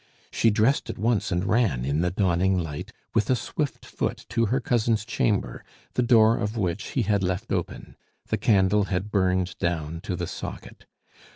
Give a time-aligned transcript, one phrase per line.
[0.31, 4.47] She dressed at once and ran, in the dawning light, with a swift foot to
[4.47, 7.95] her cousin's chamber, the door of which he had left open.
[8.29, 10.87] The candle had burned down to the socket.